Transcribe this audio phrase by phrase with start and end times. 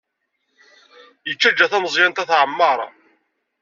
[1.27, 2.79] Yettajja tameẓyant-a tɛemmeṛ.